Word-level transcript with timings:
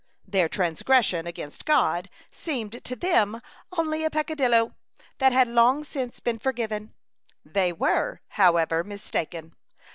Their 0.27 0.49
transgression 0.49 1.27
against 1.27 1.63
God 1.63 2.09
seemed 2.31 2.83
to 2.85 2.95
them 2.95 3.39
only 3.77 4.03
a 4.03 4.09
peccadillo 4.09 4.73
that 5.19 5.31
had 5.31 5.47
long 5.47 5.83
since 5.83 6.19
been 6.19 6.39
forgiven. 6.39 6.95
They 7.45 7.71
were, 7.71 8.21
however, 8.29 8.83
mistaken. 8.83 9.53